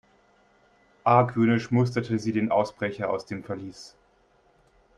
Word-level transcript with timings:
Argwöhnisch 1.03 1.69
musterte 1.69 2.17
sie 2.17 2.31
den 2.31 2.49
Ausbrecher 2.51 3.11
aus 3.11 3.27
dem 3.27 3.43
Verlies. 3.43 3.95